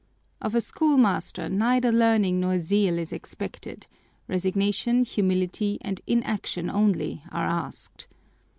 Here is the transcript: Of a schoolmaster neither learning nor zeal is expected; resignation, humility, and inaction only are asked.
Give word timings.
Of 0.41 0.55
a 0.55 0.61
schoolmaster 0.61 1.47
neither 1.47 1.91
learning 1.91 2.39
nor 2.39 2.57
zeal 2.57 2.97
is 2.97 3.13
expected; 3.13 3.85
resignation, 4.27 5.03
humility, 5.03 5.77
and 5.81 6.01
inaction 6.07 6.71
only 6.71 7.21
are 7.29 7.45
asked. 7.45 8.07